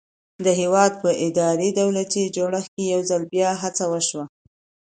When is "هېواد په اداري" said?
0.59-1.69